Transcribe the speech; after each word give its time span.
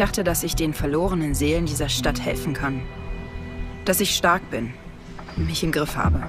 dachte, 0.00 0.24
dass 0.24 0.42
ich 0.42 0.54
den 0.54 0.74
verlorenen 0.74 1.34
Seelen 1.34 1.66
dieser 1.66 1.88
Stadt 1.88 2.20
helfen 2.20 2.54
kann. 2.54 2.82
Dass 3.84 4.00
ich 4.00 4.14
stark 4.14 4.48
bin, 4.50 4.72
mich 5.36 5.62
im 5.62 5.72
Griff 5.72 5.96
habe. 5.96 6.22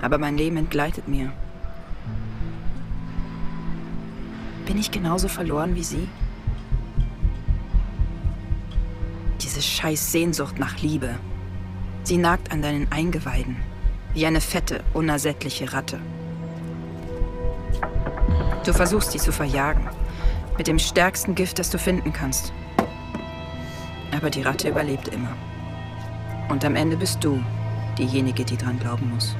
Aber 0.00 0.18
mein 0.18 0.36
Leben 0.36 0.56
entgleitet 0.56 1.08
mir. 1.08 1.32
Bin 4.66 4.78
ich 4.78 4.90
genauso 4.90 5.28
verloren 5.28 5.74
wie 5.74 5.84
Sie? 5.84 6.08
Diese 9.40 9.62
scheiß 9.62 10.12
Sehnsucht 10.12 10.58
nach 10.58 10.78
Liebe. 10.80 11.14
Sie 12.02 12.16
nagt 12.16 12.52
an 12.52 12.62
deinen 12.62 12.90
Eingeweiden, 12.92 13.56
wie 14.14 14.26
eine 14.26 14.40
fette, 14.40 14.84
unersättliche 14.94 15.72
Ratte. 15.72 16.00
Du 18.64 18.72
versuchst 18.72 19.12
sie 19.12 19.18
zu 19.18 19.32
verjagen, 19.32 19.88
mit 20.56 20.66
dem 20.66 20.78
stärksten 20.78 21.34
Gift, 21.34 21.58
das 21.58 21.70
du 21.70 21.78
finden 21.78 22.12
kannst. 22.12 22.52
Aber 24.16 24.30
die 24.30 24.42
Ratte 24.42 24.68
überlebt 24.68 25.08
immer. 25.08 25.36
Und 26.48 26.64
am 26.64 26.76
Ende 26.76 26.96
bist 26.96 27.22
du 27.22 27.42
diejenige, 27.98 28.44
die 28.44 28.56
dran 28.56 28.78
glauben 28.78 29.10
muss. 29.14 29.36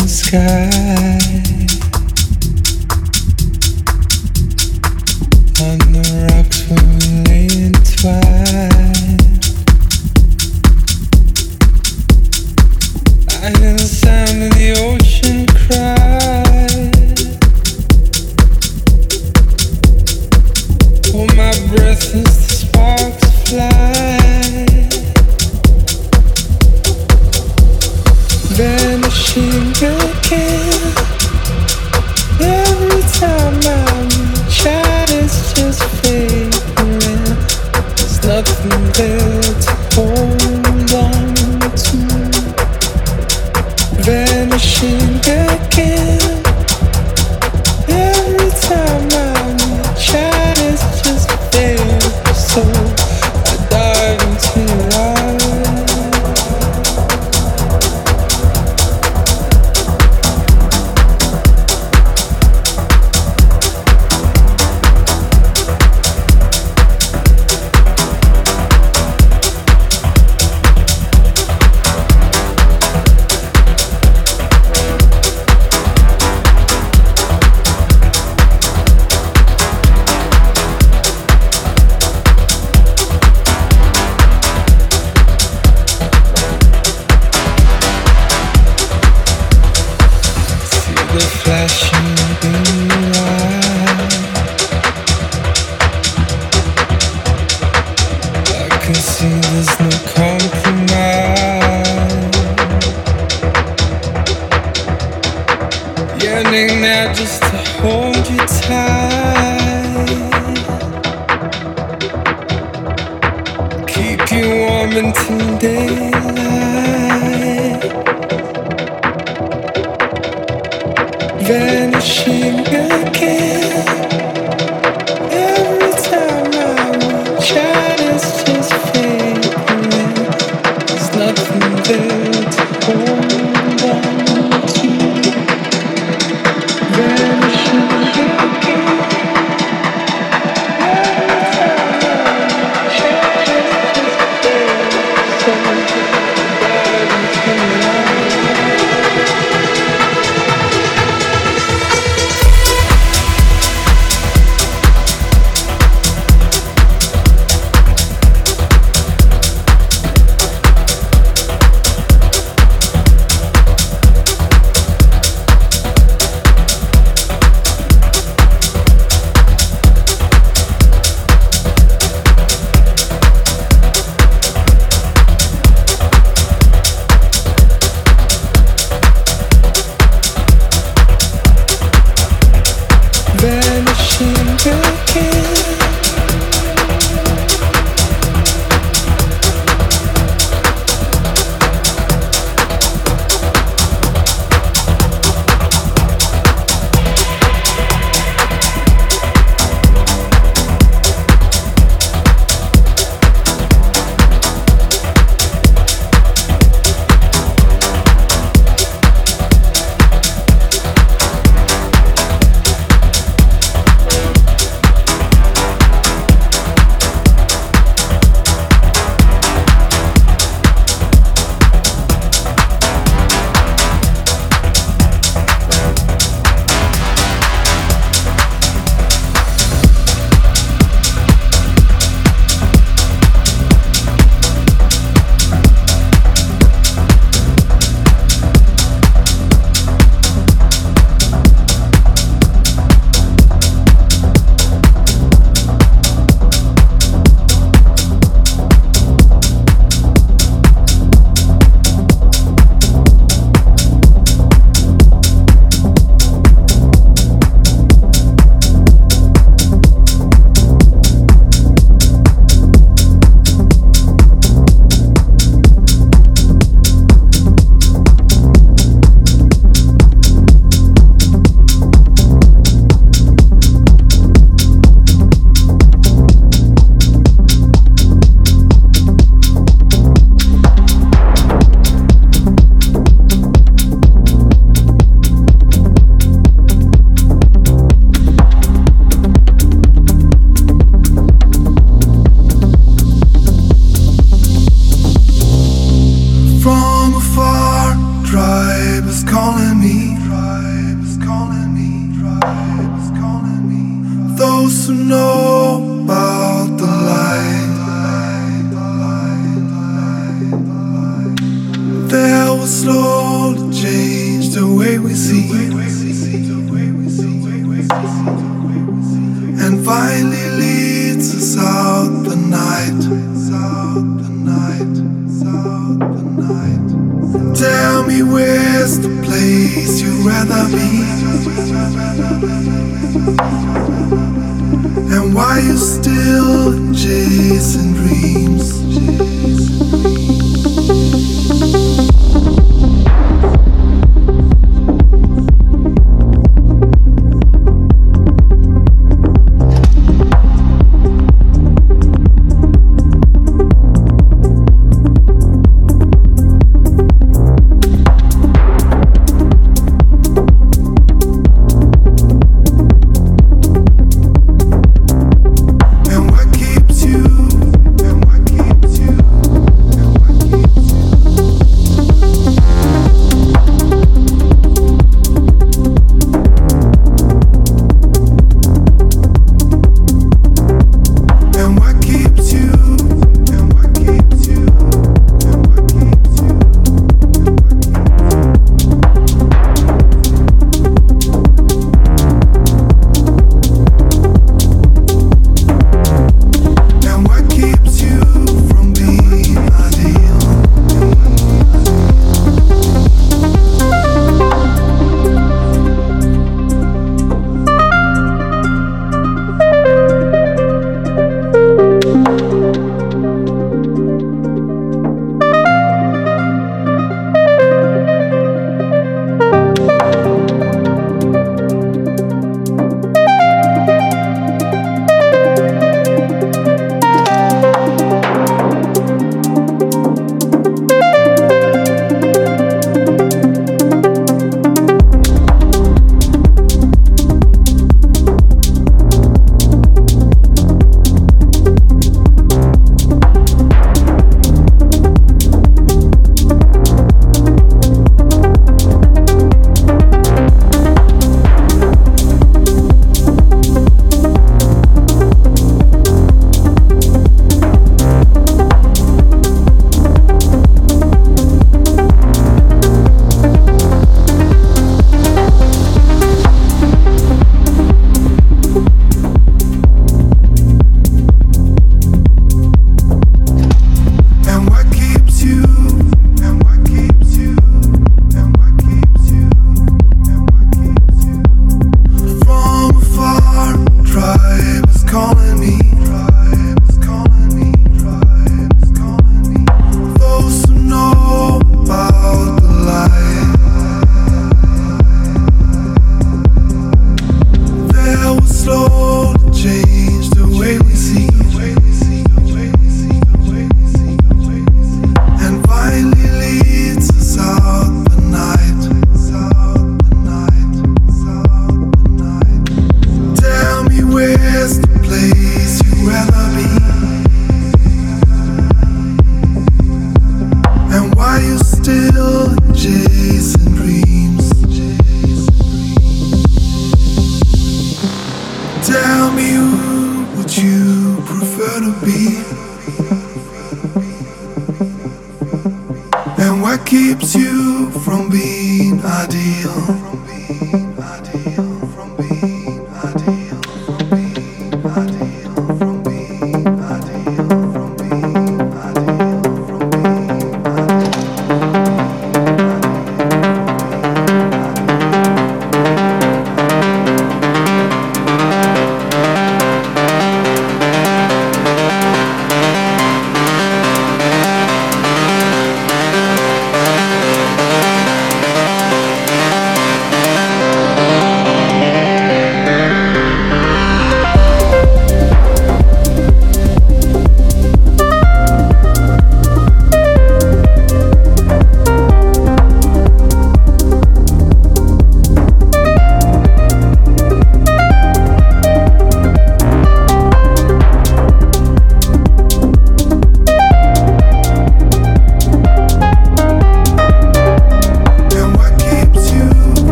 Sky. 0.00 1.53